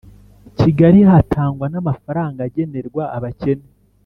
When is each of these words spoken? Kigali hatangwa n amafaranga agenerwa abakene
Kigali 0.59 0.99
hatangwa 1.09 1.65
n 1.73 1.75
amafaranga 1.81 2.39
agenerwa 2.47 3.03
abakene 3.17 3.67